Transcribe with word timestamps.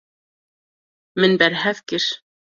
Min 1.19 1.37
berhev 1.41 1.83
kir. 1.87 2.07